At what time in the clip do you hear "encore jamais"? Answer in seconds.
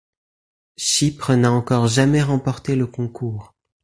1.51-2.23